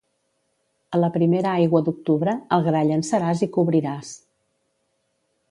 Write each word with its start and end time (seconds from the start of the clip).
A 0.97 1.01
la 1.01 1.09
primera 1.17 1.51
aigua 1.59 1.81
d'octubre, 1.89 2.35
el 2.57 2.65
gra 2.69 2.81
llançaràs 2.93 3.45
i 3.49 3.51
cobriràs. 3.59 4.17